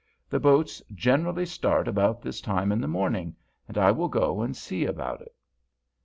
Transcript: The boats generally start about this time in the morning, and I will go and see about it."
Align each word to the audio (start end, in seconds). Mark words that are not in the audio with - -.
The 0.31 0.39
boats 0.39 0.81
generally 0.95 1.45
start 1.45 1.87
about 1.87 2.23
this 2.23 2.41
time 2.41 2.71
in 2.71 2.81
the 2.81 2.87
morning, 2.87 3.35
and 3.67 3.77
I 3.77 3.91
will 3.91 4.09
go 4.09 4.41
and 4.41 4.57
see 4.57 4.83
about 4.83 5.21
it." 5.21 5.35